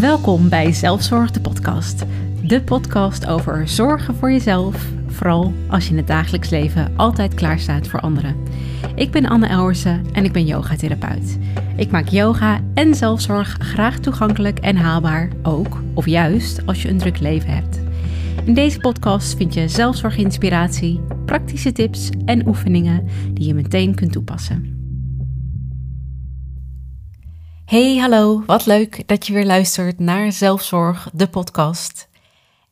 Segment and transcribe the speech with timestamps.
[0.00, 2.04] Welkom bij Zelfzorg de podcast.
[2.42, 7.58] De podcast over zorgen voor jezelf, vooral als je in het dagelijks leven altijd klaar
[7.58, 8.36] staat voor anderen.
[8.94, 11.38] Ik ben Anne Elwersen en ik ben yogatherapeut.
[11.76, 16.98] Ik maak yoga en zelfzorg graag toegankelijk en haalbaar, ook of juist als je een
[16.98, 17.80] druk leven hebt.
[18.44, 24.77] In deze podcast vind je zelfzorginspiratie, praktische tips en oefeningen die je meteen kunt toepassen.
[27.68, 32.08] Hey, hallo, wat leuk dat je weer luistert naar Zelfzorg, de podcast.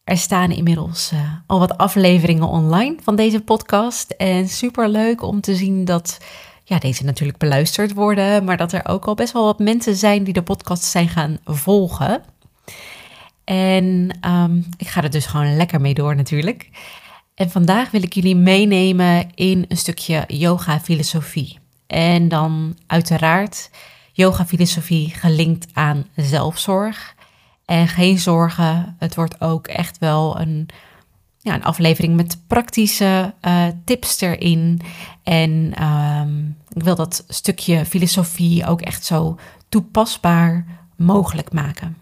[0.04, 4.10] Er staan inmiddels uh, al wat afleveringen online van deze podcast.
[4.10, 6.18] En super leuk om te zien dat
[6.64, 10.24] ja, deze natuurlijk beluisterd worden, maar dat er ook al best wel wat mensen zijn
[10.24, 12.23] die de podcast zijn gaan volgen.
[13.45, 16.70] En um, ik ga er dus gewoon lekker mee door natuurlijk.
[17.34, 21.59] En vandaag wil ik jullie meenemen in een stukje yoga-filosofie.
[21.87, 23.70] En dan uiteraard
[24.16, 27.14] yoga-filosofie gelinkt aan zelfzorg.
[27.64, 30.68] En geen zorgen, het wordt ook echt wel een,
[31.40, 34.80] ja, een aflevering met praktische uh, tips erin.
[35.23, 41.96] En um, ik wil dat stukje filosofie ook echt zo toepasbaar mogelijk maken.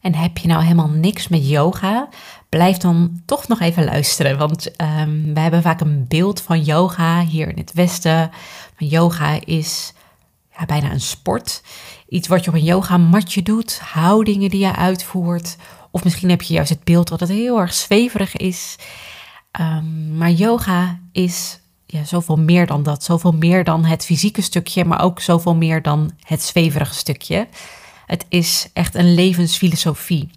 [0.00, 2.08] En heb je nou helemaal niks met yoga?
[2.48, 4.38] Blijf dan toch nog even luisteren.
[4.38, 8.30] Want um, we hebben vaak een beeld van yoga hier in het Westen.
[8.76, 9.92] Yoga is
[10.58, 11.62] ja, bijna een sport.
[12.08, 15.56] Iets wat je op een yogamatje doet, houdingen die je uitvoert.
[15.90, 18.76] Of misschien heb je juist het beeld dat het heel erg zweverig is.
[19.60, 23.04] Um, maar yoga is ja, zoveel meer dan dat.
[23.04, 27.48] Zoveel meer dan het fysieke stukje, maar ook zoveel meer dan het zweverige stukje.
[28.06, 30.30] Het is echt een levensfilosofie.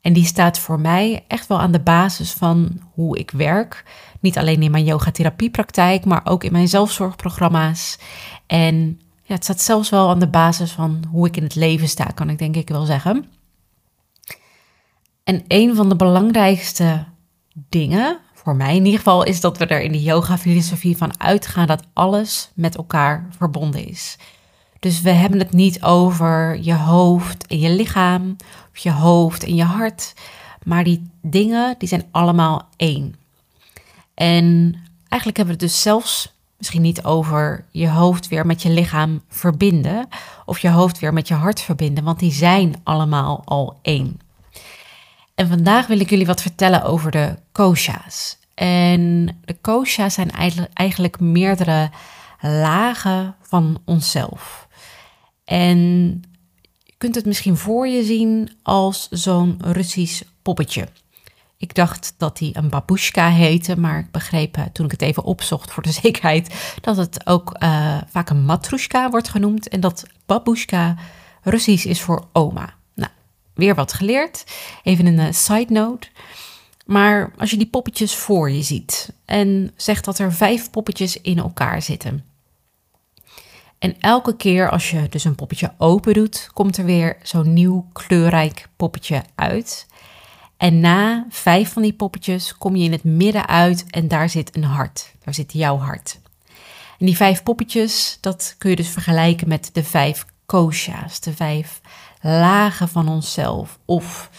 [0.00, 3.84] En die staat voor mij echt wel aan de basis van hoe ik werk.
[4.20, 7.98] Niet alleen in mijn yogatherapiepraktijk, maar ook in mijn zelfzorgprogramma's.
[8.46, 11.88] En ja, het staat zelfs wel aan de basis van hoe ik in het leven
[11.88, 13.24] sta, kan ik denk ik wel zeggen.
[15.24, 17.04] En een van de belangrijkste
[17.68, 21.66] dingen, voor mij in ieder geval, is dat we er in de yoga-filosofie van uitgaan
[21.66, 24.16] dat alles met elkaar verbonden is.
[24.78, 28.36] Dus we hebben het niet over je hoofd en je lichaam,
[28.72, 30.14] of je hoofd en je hart,
[30.64, 33.14] maar die dingen die zijn allemaal één.
[34.14, 34.74] En
[35.08, 36.31] eigenlijk hebben we het dus zelfs
[36.62, 40.08] misschien niet over je hoofd weer met je lichaam verbinden
[40.44, 44.20] of je hoofd weer met je hart verbinden, want die zijn allemaal al één.
[45.34, 48.38] En vandaag wil ik jullie wat vertellen over de kosha's.
[48.54, 50.30] En de kosha's zijn
[50.74, 51.90] eigenlijk meerdere
[52.40, 54.68] lagen van onszelf.
[55.44, 55.78] En
[56.82, 60.88] je kunt het misschien voor je zien als zo'n Russisch poppetje.
[61.62, 65.22] Ik dacht dat hij een babushka heette, maar ik begreep eh, toen ik het even
[65.22, 70.06] opzocht voor de zekerheid dat het ook uh, vaak een matrushka wordt genoemd en dat
[70.26, 70.96] babushka
[71.42, 72.74] Russisch is voor oma.
[72.94, 73.10] Nou,
[73.54, 74.44] weer wat geleerd.
[74.82, 76.08] Even een uh, side note.
[76.86, 81.38] Maar als je die poppetjes voor je ziet en zegt dat er vijf poppetjes in
[81.38, 82.24] elkaar zitten.
[83.78, 87.86] En elke keer als je dus een poppetje open doet, komt er weer zo'n nieuw
[87.92, 89.86] kleurrijk poppetje uit.
[90.62, 94.56] En na vijf van die poppetjes kom je in het midden uit en daar zit
[94.56, 95.14] een hart.
[95.24, 96.20] Daar zit jouw hart.
[96.98, 101.80] En die vijf poppetjes, dat kun je dus vergelijken met de vijf kosha's, de vijf
[102.20, 103.78] lagen van onszelf.
[103.84, 104.30] Of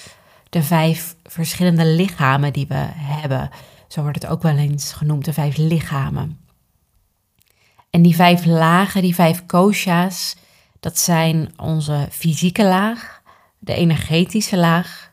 [0.50, 3.50] de vijf verschillende lichamen die we hebben.
[3.88, 6.40] Zo wordt het ook wel eens genoemd, de vijf lichamen.
[7.90, 10.36] En die vijf lagen, die vijf kosha's,
[10.80, 13.22] dat zijn onze fysieke laag,
[13.60, 15.12] de energetische laag,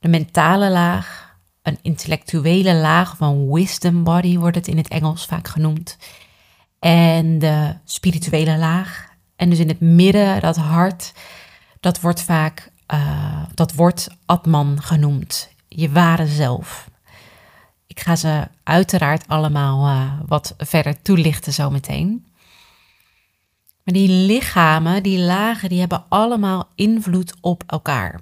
[0.00, 5.48] de mentale laag, een intellectuele laag van wisdom body wordt het in het Engels vaak
[5.48, 5.96] genoemd.
[6.78, 9.08] En de spirituele laag.
[9.36, 11.12] En dus in het midden, dat hart,
[11.80, 15.50] dat wordt vaak, uh, dat wordt Atman genoemd.
[15.68, 16.90] Je ware zelf.
[17.86, 22.26] Ik ga ze uiteraard allemaal uh, wat verder toelichten zometeen.
[23.82, 28.20] Maar die lichamen, die lagen, die hebben allemaal invloed op elkaar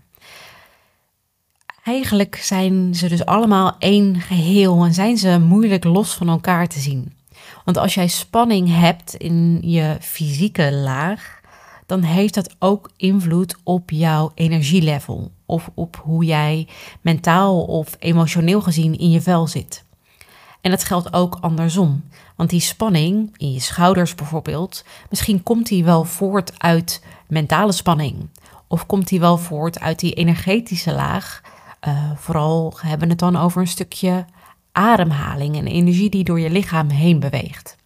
[1.89, 6.79] eigenlijk zijn ze dus allemaal één geheel en zijn ze moeilijk los van elkaar te
[6.79, 7.13] zien.
[7.65, 11.41] Want als jij spanning hebt in je fysieke laag,
[11.87, 16.69] dan heeft dat ook invloed op jouw energielevel of op hoe jij
[17.01, 19.85] mentaal of emotioneel gezien in je vel zit.
[20.61, 22.05] En dat geldt ook andersom.
[22.37, 28.29] Want die spanning in je schouders bijvoorbeeld, misschien komt die wel voort uit mentale spanning.
[28.67, 31.41] Of komt die wel voort uit die energetische laag
[31.87, 34.25] uh, vooral hebben we het dan over een stukje
[34.73, 37.77] ademhaling en energie die door je lichaam heen beweegt.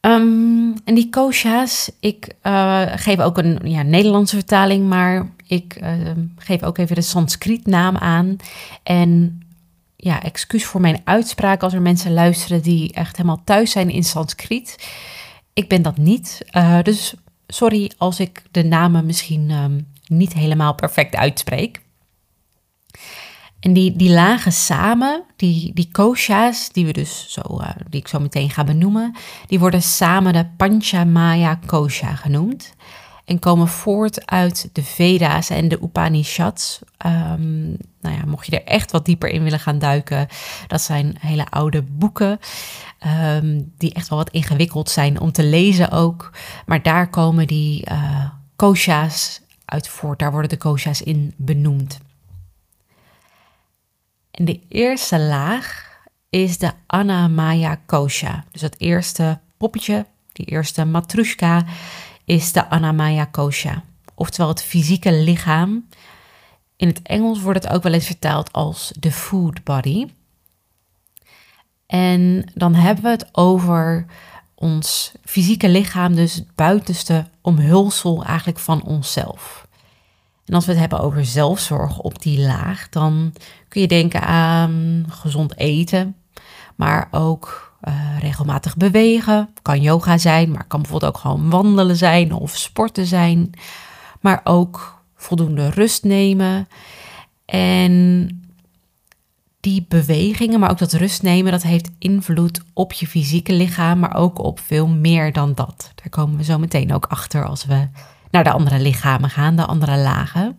[0.00, 6.10] Ehm, en die kosha's, ik uh, geef ook een ja, Nederlandse vertaling, maar ik uh,
[6.36, 8.36] geef ook even de Sanskriet naam aan.
[8.82, 9.40] En
[9.96, 14.04] ja, excuus voor mijn uitspraak als er mensen luisteren die echt helemaal thuis zijn in
[14.04, 14.88] Sanskriet.
[15.52, 16.44] Ik ben dat niet,
[16.82, 17.14] dus
[17.46, 21.80] sorry als ik de namen misschien um, niet helemaal perfect uitspreek.
[23.60, 28.08] En die, die lagen samen, die, die kosha's, die, we dus zo, uh, die ik
[28.08, 29.16] zo meteen ga benoemen,
[29.46, 32.74] die worden samen de Panchamaya kosha genoemd.
[33.24, 36.78] En komen voort uit de Veda's en de Upanishads.
[37.06, 40.26] Um, nou ja, mocht je er echt wat dieper in willen gaan duiken,
[40.66, 42.38] dat zijn hele oude boeken.
[43.34, 46.32] Um, die echt wel wat ingewikkeld zijn om te lezen ook.
[46.66, 48.24] Maar daar komen die uh,
[48.56, 49.40] kosha's
[49.70, 50.18] uit voort.
[50.18, 51.98] Daar worden de kosha's in benoemd.
[54.30, 55.88] En de eerste laag
[56.30, 58.44] is de Anamaya Kosha.
[58.50, 61.64] Dus het eerste poppetje, die eerste matrushka,
[62.24, 63.82] is de Anamaya Kosha.
[64.14, 65.88] Oftewel het fysieke lichaam.
[66.76, 70.06] In het Engels wordt het ook wel eens vertaald als de food body.
[71.86, 74.06] En dan hebben we het over
[74.60, 79.66] ons fysieke lichaam, dus het buitenste omhulsel eigenlijk van onszelf.
[80.44, 83.32] En als we het hebben over zelfzorg op die laag, dan
[83.68, 86.16] kun je denken aan gezond eten,
[86.76, 89.48] maar ook uh, regelmatig bewegen.
[89.62, 93.50] Kan yoga zijn, maar kan bijvoorbeeld ook gewoon wandelen zijn of sporten zijn.
[94.20, 96.68] Maar ook voldoende rust nemen.
[97.44, 98.28] En
[99.60, 104.14] die bewegingen, maar ook dat rust nemen, dat heeft invloed op je fysieke lichaam, maar
[104.14, 105.92] ook op veel meer dan dat.
[105.94, 107.88] Daar komen we zo meteen ook achter als we
[108.30, 110.58] naar de andere lichamen gaan, de andere lagen.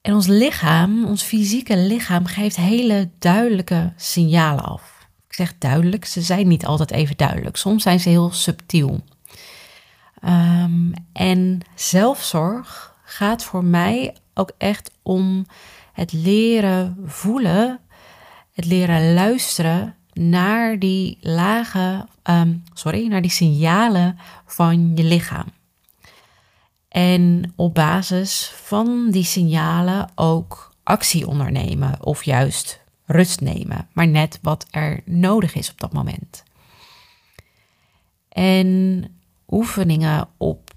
[0.00, 5.08] En ons lichaam, ons fysieke lichaam, geeft hele duidelijke signalen af.
[5.28, 7.56] Ik zeg duidelijk, ze zijn niet altijd even duidelijk.
[7.56, 9.00] Soms zijn ze heel subtiel.
[10.24, 15.46] Um, en zelfzorg gaat voor mij ook echt om
[15.98, 17.80] het leren voelen,
[18.52, 25.46] het leren luisteren naar die lage, um, sorry, naar die signalen van je lichaam.
[26.88, 34.38] En op basis van die signalen ook actie ondernemen of juist rust nemen, maar net
[34.42, 36.42] wat er nodig is op dat moment.
[38.28, 39.04] En
[39.48, 40.67] oefeningen op,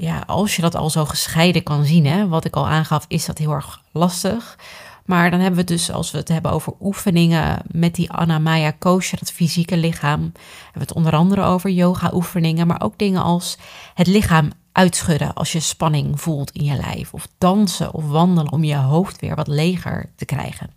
[0.00, 3.26] ja, als je dat al zo gescheiden kan zien, hè, wat ik al aangaf, is
[3.26, 4.58] dat heel erg lastig.
[5.04, 9.16] Maar dan hebben we dus, als we het hebben over oefeningen met die Anamaya Kosha,
[9.16, 13.58] dat fysieke lichaam, hebben we het onder andere over yoga oefeningen, maar ook dingen als
[13.94, 17.14] het lichaam uitschudden als je spanning voelt in je lijf.
[17.14, 20.70] Of dansen of wandelen om je hoofd weer wat leger te krijgen.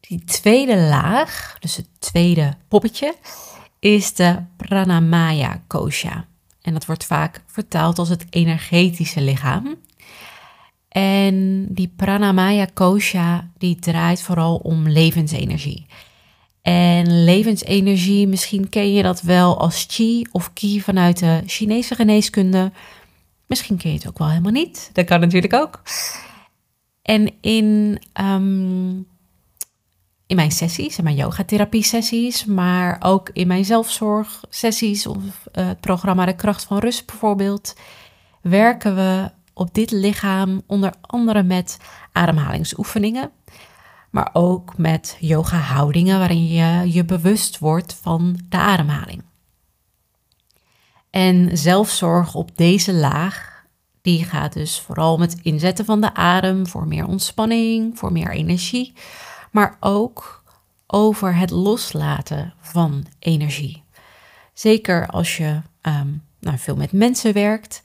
[0.00, 3.14] Die tweede laag, dus het tweede poppetje,
[3.78, 6.26] is de Pranamaya Kosha.
[6.62, 9.76] En dat wordt vaak vertaald als het energetische lichaam.
[10.88, 15.86] En die Pranamaya Kosha die draait vooral om levensenergie.
[16.62, 22.72] En levensenergie, misschien ken je dat wel als chi of ki vanuit de Chinese geneeskunde.
[23.46, 24.90] Misschien ken je het ook wel helemaal niet.
[24.92, 25.82] Dat kan natuurlijk ook.
[27.02, 29.06] En in, um,
[30.28, 35.80] in mijn sessies, in mijn yogatherapie sessies, maar ook in mijn zelfzorgsessies of uh, het
[35.80, 37.74] programma De Kracht van Rust bijvoorbeeld,
[38.42, 41.78] werken we op dit lichaam onder andere met
[42.12, 43.30] ademhalingsoefeningen
[44.10, 49.22] maar ook met yoga houdingen waarin je je bewust wordt van de ademhaling.
[51.10, 53.64] En zelfzorg op deze laag,
[54.02, 58.92] die gaat dus vooral met inzetten van de adem voor meer ontspanning, voor meer energie,
[59.50, 60.42] maar ook
[60.86, 63.82] over het loslaten van energie.
[64.52, 67.82] Zeker als je um, nou, veel met mensen werkt,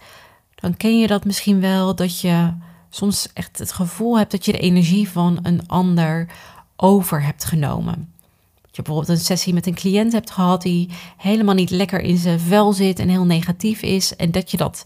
[0.56, 2.54] dan ken je dat misschien wel dat je
[2.90, 6.30] soms echt het gevoel hebt dat je de energie van een ander
[6.76, 8.14] over hebt genomen.
[8.62, 12.18] Dat je bijvoorbeeld een sessie met een cliënt hebt gehad die helemaal niet lekker in
[12.18, 14.16] zijn vel zit en heel negatief is.
[14.16, 14.84] En dat je dat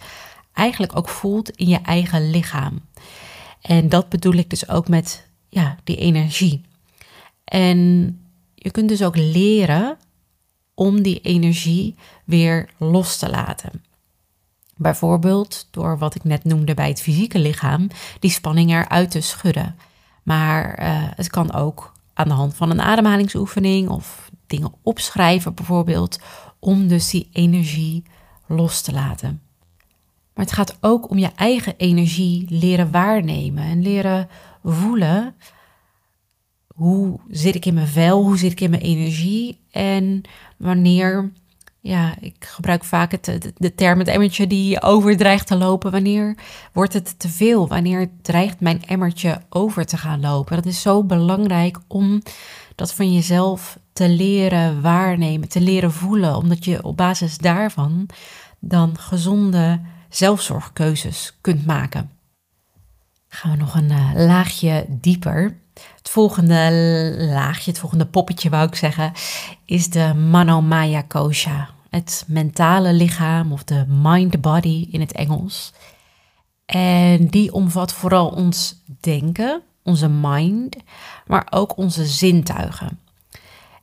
[0.54, 2.82] eigenlijk ook voelt in je eigen lichaam.
[3.62, 6.62] En dat bedoel ik dus ook met ja, die energie.
[7.48, 8.20] En
[8.56, 9.98] je kunt dus ook leren
[10.74, 13.84] om die energie weer los te laten.
[14.76, 17.88] Bijvoorbeeld door wat ik net noemde bij het fysieke lichaam,
[18.20, 19.76] die spanning eruit te schudden.
[20.24, 26.20] Maar uh, het kan ook aan de hand van een ademhalingsoefening of dingen opschrijven bijvoorbeeld,
[26.60, 28.04] om dus die energie
[28.48, 29.42] los te laten.
[30.34, 34.30] Maar het gaat ook om je eigen energie leren waarnemen en leren
[34.64, 35.36] voelen
[36.78, 40.22] hoe zit ik in mijn vel, hoe zit ik in mijn energie en
[40.58, 41.32] wanneer,
[41.80, 46.38] ja, ik gebruik vaak het, de term het emmertje die over dreigt te lopen, wanneer
[46.74, 50.56] wordt het te veel, wanneer dreigt mijn emmertje over te gaan lopen.
[50.56, 52.22] Dat is zo belangrijk om
[52.76, 58.10] dat van jezelf te leren waarnemen, te leren voelen, omdat je op basis daarvan
[58.60, 62.10] dan gezonde zelfzorgkeuzes kunt maken.
[63.28, 65.66] Gaan we nog een uh, laagje dieper.
[65.98, 69.12] Het volgende laagje, het volgende poppetje wou ik zeggen,
[69.66, 71.70] is de Manomaya Kosha.
[71.90, 75.74] Het mentale lichaam of de mind-body in het Engels.
[76.66, 80.76] En die omvat vooral ons denken, onze mind,
[81.28, 83.00] maar ook onze zintuigen.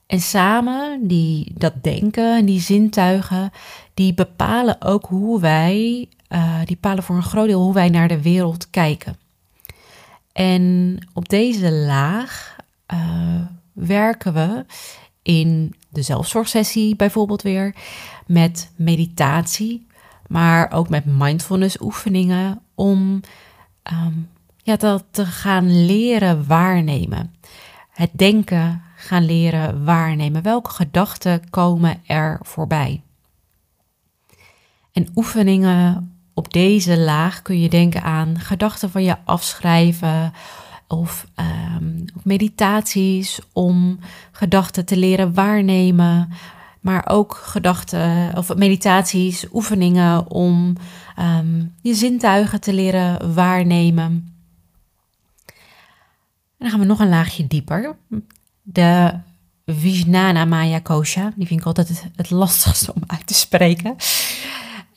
[0.06, 3.52] En samen, die, dat denken en die zintuigen,
[3.94, 8.08] die bepalen ook hoe wij, uh, die bepalen voor een groot deel hoe wij naar
[8.08, 9.16] de wereld kijken.
[10.34, 12.56] En op deze laag
[12.94, 13.40] uh,
[13.72, 14.64] werken we
[15.22, 17.74] in de zelfzorgsessie bijvoorbeeld weer
[18.26, 19.86] met meditatie,
[20.26, 23.20] maar ook met mindfulness oefeningen om
[23.92, 27.34] um, ja, dat te gaan leren waarnemen.
[27.90, 30.42] Het denken gaan leren waarnemen.
[30.42, 33.02] Welke gedachten komen er voorbij?
[34.92, 40.32] En oefeningen op deze laag kun je denken aan gedachten van je afschrijven
[40.88, 41.26] of
[41.76, 43.98] um, meditaties om
[44.32, 46.32] gedachten te leren waarnemen,
[46.80, 50.76] maar ook gedachten of meditaties, oefeningen om
[51.18, 54.32] um, je zintuigen te leren waarnemen.
[56.58, 57.96] En dan gaan we nog een laagje dieper.
[58.62, 59.18] De
[59.66, 63.96] Vijnana Maya Kosha, die vind ik altijd het lastigste om uit te spreken.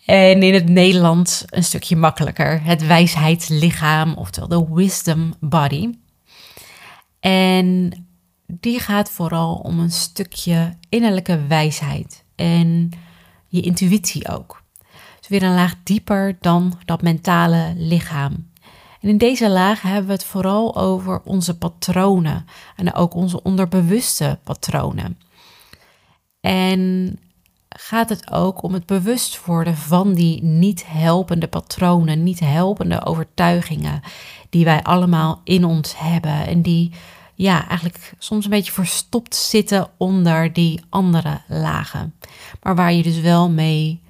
[0.07, 2.63] En in het Nederlands een stukje makkelijker.
[2.63, 5.89] Het wijsheidslichaam, oftewel de wisdom body.
[7.19, 7.91] En
[8.45, 12.89] die gaat vooral om een stukje innerlijke wijsheid en
[13.47, 14.63] je intuïtie ook.
[15.19, 18.51] Dus weer een laag dieper dan dat mentale lichaam.
[19.01, 22.45] En in deze laag hebben we het vooral over onze patronen
[22.75, 25.17] en ook onze onderbewuste patronen.
[26.41, 27.19] En
[27.79, 34.01] gaat het ook om het bewust worden van die niet helpende patronen, niet helpende overtuigingen
[34.49, 36.91] die wij allemaal in ons hebben en die
[37.35, 42.13] ja, eigenlijk soms een beetje verstopt zitten onder die andere lagen.
[42.61, 44.01] Maar waar je dus wel mee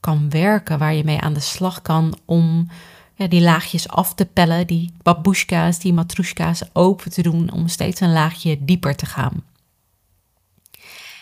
[0.00, 2.68] kan werken, waar je mee aan de slag kan om
[3.14, 8.00] ja, die laagjes af te pellen, die babushka's, die matrushka's open te doen, om steeds
[8.00, 9.42] een laagje dieper te gaan.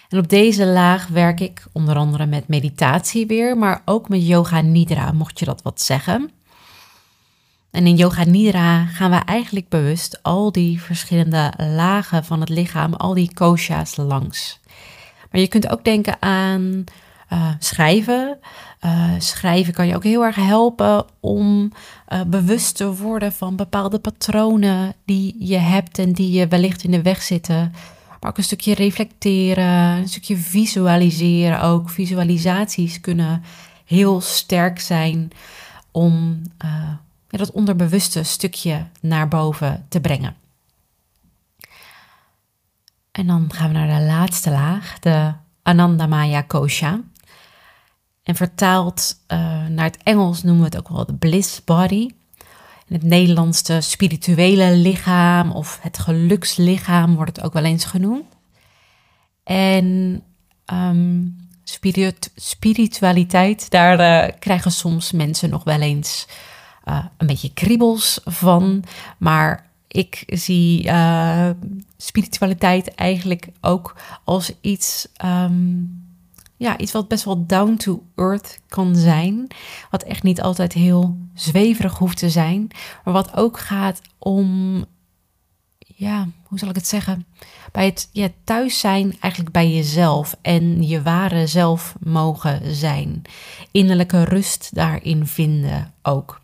[0.08, 4.60] En op deze laag werk ik onder andere met meditatie weer, maar ook met yoga
[4.60, 6.30] nidra, mocht je dat wat zeggen.
[7.70, 12.94] En in yoga nidra gaan we eigenlijk bewust al die verschillende lagen van het lichaam,
[12.94, 14.60] al die kosha's langs.
[15.30, 16.84] Maar je kunt ook denken aan
[17.32, 18.38] uh, schrijven.
[18.84, 21.72] Uh, schrijven kan je ook heel erg helpen om
[22.08, 26.90] uh, bewust te worden van bepaalde patronen die je hebt en die je wellicht in
[26.90, 27.72] de weg zitten.
[28.20, 31.90] Maar ook een stukje reflecteren, een stukje visualiseren ook.
[31.90, 33.42] Visualisaties kunnen
[33.84, 35.30] heel sterk zijn
[35.90, 36.70] om uh,
[37.28, 40.36] ja, dat onderbewuste stukje naar boven te brengen.
[43.10, 45.32] En dan gaan we naar de laatste laag, de
[45.62, 47.00] Anandamaya Kosha.
[48.22, 52.10] En vertaald uh, naar het Engels noemen we het ook wel de bliss body.
[52.88, 58.24] In het Nederlands de spirituele lichaam of het gelukslichaam wordt het ook wel eens genoemd.
[59.44, 60.22] En
[60.72, 61.36] um,
[62.34, 66.26] spiritualiteit, daar uh, krijgen soms mensen nog wel eens
[66.84, 68.84] uh, een beetje kriebels van.
[69.18, 71.50] Maar ik zie uh,
[71.96, 76.07] spiritualiteit eigenlijk ook als iets um,
[76.58, 79.46] ja, iets wat best wel down to earth kan zijn.
[79.90, 82.70] Wat echt niet altijd heel zweverig hoeft te zijn.
[83.04, 84.84] Maar wat ook gaat om,
[85.78, 87.26] ja, hoe zal ik het zeggen?
[87.72, 93.22] Bij het ja, thuis zijn eigenlijk bij jezelf en je ware zelf mogen zijn.
[93.70, 96.40] Innerlijke rust daarin vinden ook.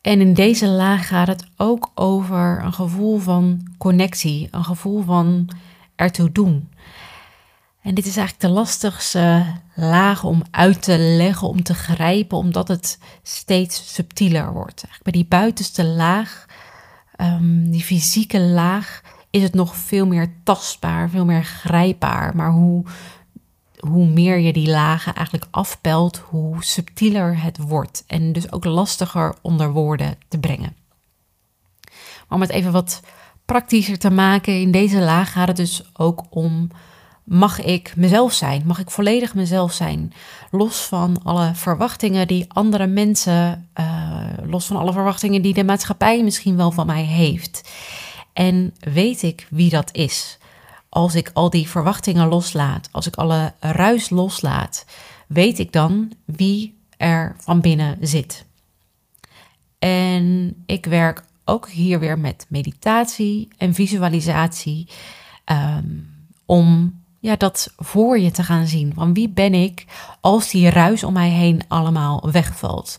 [0.00, 5.48] En in deze laag gaat het ook over een gevoel van connectie, een gevoel van
[5.96, 6.68] ertoe doen.
[7.82, 12.68] En dit is eigenlijk de lastigste laag om uit te leggen, om te grijpen, omdat
[12.68, 14.84] het steeds subtieler wordt.
[14.84, 16.46] Eigenlijk bij die buitenste laag,
[17.16, 22.36] um, die fysieke laag, is het nog veel meer tastbaar, veel meer grijpbaar.
[22.36, 22.84] Maar hoe,
[23.78, 28.04] hoe meer je die lagen eigenlijk afpelt, hoe subtieler het wordt.
[28.06, 30.76] En dus ook lastiger onder woorden te brengen.
[32.28, 33.00] Maar om het even wat
[33.44, 36.70] praktischer te maken, in deze laag gaat het dus ook om:
[37.30, 38.62] mag ik mezelf zijn?
[38.66, 40.12] Mag ik volledig mezelf zijn?
[40.50, 46.22] Los van alle verwachtingen die andere mensen, uh, los van alle verwachtingen die de maatschappij
[46.22, 47.70] misschien wel van mij heeft.
[48.32, 50.38] En weet ik wie dat is?
[50.88, 54.84] Als ik al die verwachtingen loslaat, als ik alle ruis loslaat,
[55.26, 58.44] weet ik dan wie er van binnen zit.
[59.78, 64.88] En ik werk ook hier weer met meditatie en visualisatie
[65.44, 65.86] ehm,
[66.46, 68.92] om ja, dat voor je te gaan zien.
[68.94, 69.84] Van wie ben ik
[70.20, 72.98] als die ruis om mij heen allemaal wegvalt.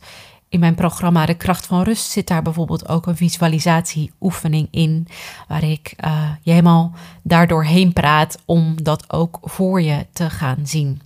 [0.49, 5.07] In mijn programma De Kracht van Rust zit daar bijvoorbeeld ook een visualisatieoefening in,
[5.47, 10.59] waar ik uh, je helemaal daardoor heen praat om dat ook voor je te gaan
[10.63, 11.01] zien.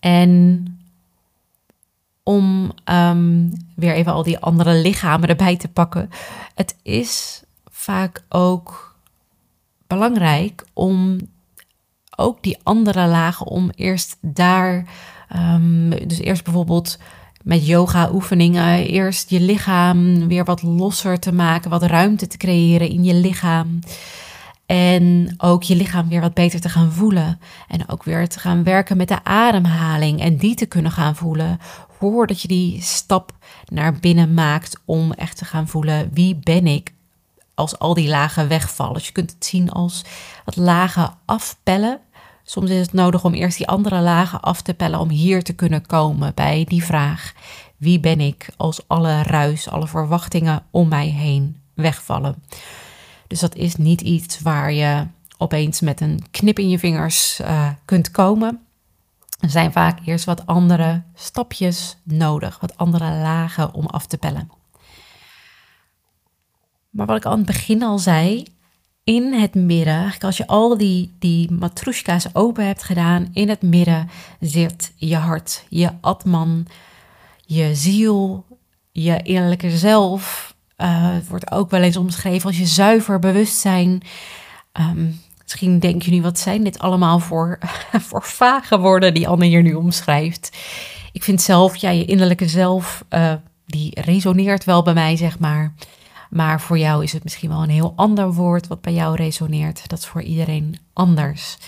[0.00, 0.66] En
[2.22, 6.10] om um, weer even al die andere lichamen erbij te pakken.
[6.54, 8.91] Het is vaak ook
[9.92, 11.18] belangrijk om
[12.16, 14.84] ook die andere lagen, om eerst daar,
[15.36, 16.98] um, dus eerst bijvoorbeeld
[17.42, 22.88] met yoga oefeningen, eerst je lichaam weer wat losser te maken, wat ruimte te creëren
[22.88, 23.78] in je lichaam.
[24.66, 27.38] En ook je lichaam weer wat beter te gaan voelen.
[27.68, 31.58] En ook weer te gaan werken met de ademhaling en die te kunnen gaan voelen
[31.98, 33.32] voordat je die stap
[33.64, 36.92] naar binnen maakt om echt te gaan voelen wie ben ik
[37.62, 38.94] als al die lagen wegvallen.
[38.94, 40.04] Dus je kunt het zien als
[40.44, 42.00] wat lagen afpellen.
[42.44, 45.52] Soms is het nodig om eerst die andere lagen af te pellen om hier te
[45.52, 47.32] kunnen komen bij die vraag:
[47.76, 52.42] wie ben ik als alle ruis, alle verwachtingen om mij heen wegvallen?
[53.26, 55.06] Dus dat is niet iets waar je
[55.38, 58.60] opeens met een knip in je vingers uh, kunt komen.
[59.40, 64.61] Er zijn vaak eerst wat andere stapjes nodig, wat andere lagen om af te pellen.
[66.92, 68.44] Maar wat ik aan het begin al zei,
[69.04, 73.62] in het midden, eigenlijk als je al die, die matroeska's open hebt gedaan, in het
[73.62, 74.08] midden
[74.40, 76.66] zit je hart, je atman,
[77.40, 78.44] je ziel,
[78.92, 80.54] je innerlijke zelf.
[80.76, 84.02] Uh, het wordt ook wel eens omschreven als je zuiver bewustzijn.
[84.80, 87.58] Um, Misschien denk je nu, wat zijn dit allemaal voor,
[88.08, 90.56] voor vage woorden die Anne hier nu omschrijft?
[91.12, 93.32] Ik vind zelf, ja, je innerlijke zelf, uh,
[93.66, 95.74] die resoneert wel bij mij, zeg maar.
[96.32, 99.88] Maar voor jou is het misschien wel een heel ander woord wat bij jou resoneert.
[99.88, 101.58] Dat is voor iedereen anders.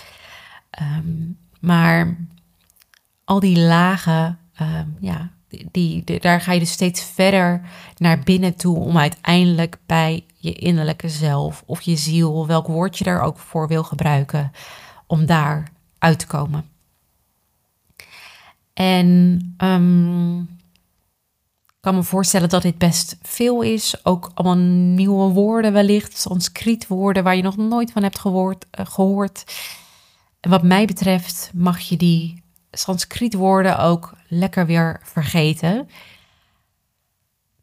[0.81, 2.17] Um, maar
[3.23, 5.29] al die lagen, um, ja,
[5.71, 7.61] die, daar ga je dus steeds verder
[7.97, 13.03] naar binnen toe om uiteindelijk bij je innerlijke zelf of je ziel, welk woord je
[13.03, 14.51] daar ook voor wil gebruiken,
[15.07, 16.65] om daar uit te komen.
[18.73, 20.54] En ik
[21.85, 24.05] kan me voorstellen dat dit best veel is.
[24.05, 28.65] Ook allemaal nieuwe woorden wellicht, Sanskriet woorden waar je nog nooit van hebt gehoord.
[28.79, 29.43] Uh, gehoord.
[30.39, 35.89] En wat mij betreft mag je die Sanskriet woorden ook lekker weer vergeten.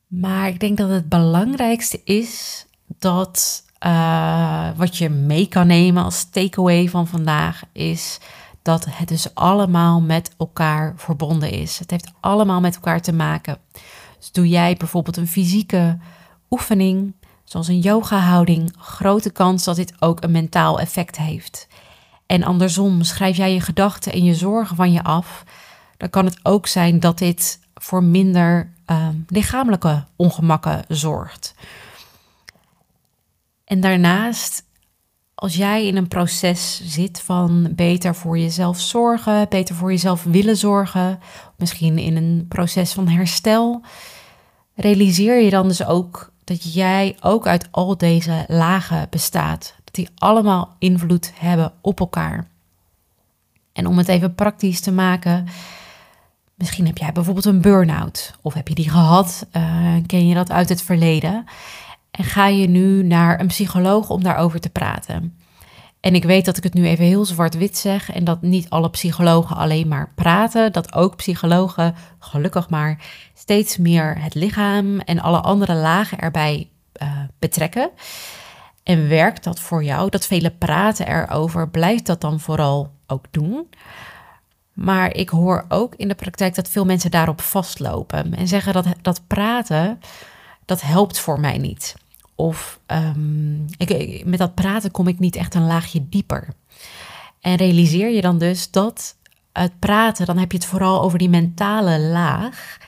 [0.07, 2.67] Maar ik denk dat het belangrijkste is
[2.99, 8.19] dat uh, wat je mee kan nemen als takeaway van vandaag is
[8.63, 11.79] dat het dus allemaal met elkaar verbonden is.
[11.79, 13.59] Het heeft allemaal met elkaar te maken.
[14.23, 15.99] Dus doe jij bijvoorbeeld een fysieke
[16.51, 21.69] oefening, zoals een yoga-houding, grote kans dat dit ook een mentaal effect heeft.
[22.27, 25.45] En andersom, schrijf jij je gedachten en je zorgen van je af,
[25.97, 31.55] dan kan het ook zijn dat dit voor minder uh, lichamelijke ongemakken zorgt.
[33.65, 34.65] En daarnaast,
[35.35, 40.57] als jij in een proces zit van beter voor jezelf zorgen, beter voor jezelf willen
[40.57, 41.21] zorgen,
[41.57, 43.83] misschien in een proces van herstel,
[44.75, 49.75] realiseer je dan dus ook dat jij ook uit al deze lagen bestaat.
[49.85, 52.47] Dat die allemaal invloed hebben op elkaar.
[53.73, 55.47] En om het even praktisch te maken,
[56.55, 60.51] misschien heb jij bijvoorbeeld een burn-out of heb je die gehad, uh, ken je dat
[60.51, 61.45] uit het verleden.
[62.11, 65.37] En ga je nu naar een psycholoog om daarover te praten.
[66.03, 68.91] En ik weet dat ik het nu even heel zwart-wit zeg en dat niet alle
[68.91, 75.41] psychologen alleen maar praten, dat ook psychologen, gelukkig maar, steeds meer het lichaam en alle
[75.41, 76.69] andere lagen erbij
[77.03, 77.91] uh, betrekken.
[78.83, 80.11] En werkt dat voor jou?
[80.11, 83.69] Dat vele praten erover, blijft dat dan vooral ook doen?
[84.73, 88.87] Maar ik hoor ook in de praktijk dat veel mensen daarop vastlopen en zeggen dat
[89.03, 90.01] dat praten,
[90.65, 91.95] dat helpt voor mij niet.
[92.35, 96.49] Of um, ik, met dat praten kom ik niet echt een laagje dieper.
[97.40, 99.16] En realiseer je dan dus dat
[99.53, 102.79] het praten, dan heb je het vooral over die mentale laag.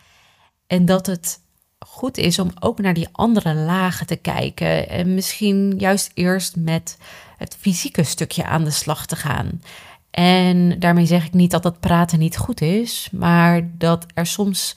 [0.67, 1.41] En dat het
[1.79, 4.89] goed is om ook naar die andere lagen te kijken.
[4.89, 6.99] En misschien juist eerst met
[7.37, 9.63] het fysieke stukje aan de slag te gaan.
[10.11, 14.77] En daarmee zeg ik niet dat dat praten niet goed is, maar dat er soms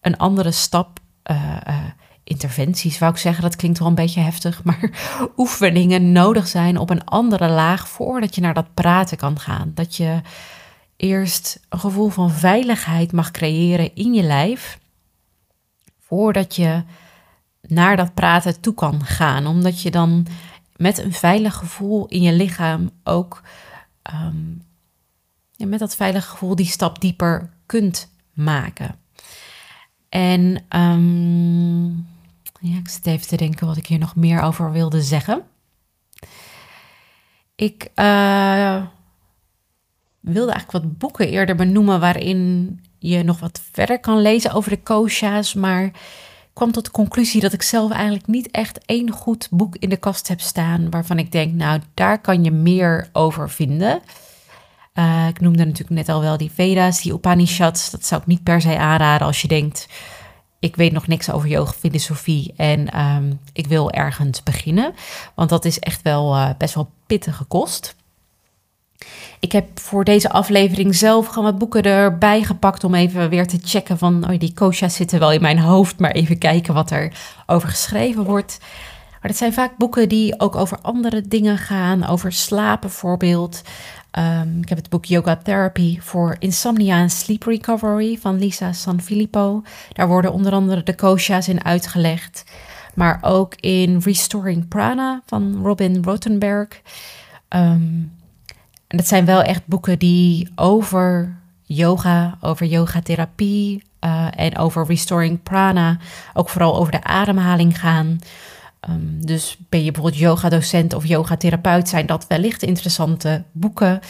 [0.00, 0.98] een andere stap,
[1.30, 1.56] uh,
[2.28, 4.90] interventies wou ik zeggen, dat klinkt wel een beetje heftig, maar
[5.36, 9.72] oefeningen nodig zijn op een andere laag voordat je naar dat praten kan gaan.
[9.74, 10.20] Dat je
[10.96, 14.78] eerst een gevoel van veiligheid mag creëren in je lijf
[16.00, 16.82] voordat je
[17.60, 19.46] naar dat praten toe kan gaan.
[19.46, 20.26] Omdat je dan
[20.76, 23.42] met een veilig gevoel in je lichaam ook
[24.12, 24.64] um,
[25.56, 28.98] met dat veilige gevoel die stap dieper kunt maken.
[30.08, 32.06] En um,
[32.74, 35.42] ik zit even te denken wat ik hier nog meer over wilde zeggen.
[37.54, 38.82] Ik uh,
[40.20, 44.82] wilde eigenlijk wat boeken eerder benoemen waarin je nog wat verder kan lezen over de
[44.82, 45.90] kosha's, maar
[46.52, 49.96] kwam tot de conclusie dat ik zelf eigenlijk niet echt één goed boek in de
[49.96, 54.00] kast heb staan waarvan ik denk, nou, daar kan je meer over vinden.
[54.94, 57.90] Uh, ik noemde natuurlijk net al wel die Veda's, die Upanishads.
[57.90, 59.88] Dat zou ik niet per se aanraden als je denkt,
[60.58, 64.94] ik weet nog niks over yoga-filosofie en um, ik wil ergens beginnen.
[65.34, 67.94] Want dat is echt wel uh, best wel pittige kost.
[69.40, 73.58] Ik heb voor deze aflevering zelf gewoon wat boeken erbij gepakt om even weer te
[73.64, 77.12] checken van oh, die kosha's zitten wel in mijn hoofd, maar even kijken wat er
[77.46, 78.58] over geschreven wordt.
[79.10, 83.62] Maar dat zijn vaak boeken die ook over andere dingen gaan, over slapen bijvoorbeeld.
[84.18, 89.62] Um, ik heb het boek Yoga Therapy voor Insomnia en Sleep Recovery van Lisa Sanfilippo.
[89.92, 92.44] Daar worden onder andere de kosha's in uitgelegd.
[92.94, 96.68] Maar ook in Restoring Prana van Robin Rothenberg.
[97.48, 98.12] Um,
[98.86, 105.42] en dat zijn wel echt boeken die over yoga, over yogatherapie uh, en over restoring
[105.42, 105.98] prana,
[106.34, 108.18] ook vooral over de ademhaling gaan.
[108.88, 114.00] Um, dus ben je bijvoorbeeld yogadocent of yogatherapeut, zijn dat wellicht interessante boeken.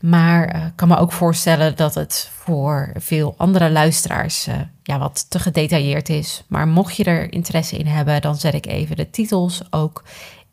[0.00, 4.98] Maar ik uh, kan me ook voorstellen dat het voor veel andere luisteraars uh, ja,
[4.98, 6.42] wat te gedetailleerd is.
[6.46, 10.04] Maar mocht je er interesse in hebben, dan zet ik even de titels ook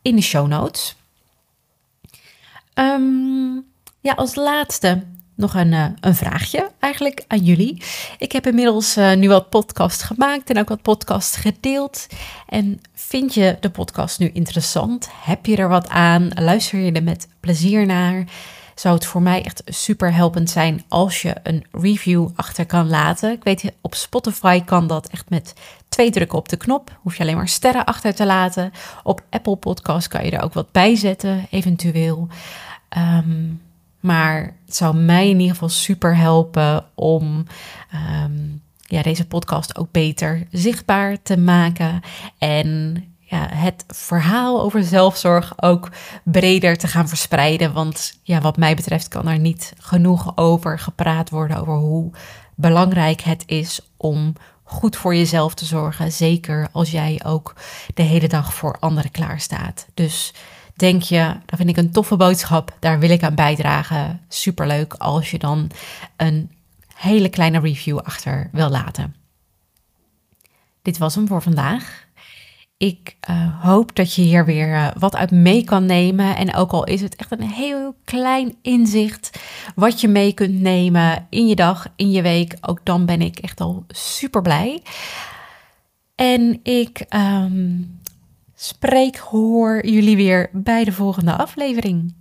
[0.02, 0.96] in de show notes.
[2.74, 3.64] Um,
[4.00, 7.82] ja, als laatste nog een, uh, een vraagje eigenlijk aan jullie.
[8.18, 12.06] Ik heb inmiddels uh, nu wat podcast gemaakt en ook wat podcast gedeeld.
[12.48, 15.08] En vind je de podcast nu interessant?
[15.12, 16.30] Heb je er wat aan?
[16.34, 18.24] Luister je er met plezier naar?
[18.74, 23.32] Zou het voor mij echt super helpend zijn als je een review achter kan laten.
[23.32, 25.52] Ik weet, op Spotify kan dat echt met
[25.88, 26.98] twee drukken op de knop.
[27.02, 28.72] Hoef je alleen maar sterren achter te laten.
[29.02, 32.28] Op Apple Podcast kan je er ook wat bij zetten, eventueel.
[32.96, 33.60] Um,
[34.04, 37.44] maar het zou mij in ieder geval super helpen om
[38.24, 42.00] um, ja, deze podcast ook beter zichtbaar te maken.
[42.38, 45.90] En ja, het verhaal over zelfzorg ook
[46.22, 47.72] breder te gaan verspreiden.
[47.72, 52.10] Want ja, wat mij betreft kan er niet genoeg over gepraat worden over hoe
[52.54, 56.12] belangrijk het is om goed voor jezelf te zorgen.
[56.12, 57.54] Zeker als jij ook
[57.94, 59.86] de hele dag voor anderen klaarstaat.
[59.94, 60.34] Dus
[60.74, 64.20] denk je, dat vind ik een toffe boodschap, daar wil ik aan bijdragen.
[64.28, 65.70] Superleuk als je dan
[66.16, 66.50] een
[66.94, 69.14] hele kleine review achter wil laten.
[70.82, 72.06] Dit was hem voor vandaag.
[72.76, 76.36] Ik uh, hoop dat je hier weer uh, wat uit mee kan nemen.
[76.36, 79.40] En ook al is het echt een heel klein inzicht
[79.74, 83.38] wat je mee kunt nemen in je dag, in je week, ook dan ben ik
[83.38, 84.82] echt al super blij.
[86.14, 88.00] En ik um,
[88.64, 92.14] spreek, hoor jullie weer bij de volgende aflevering.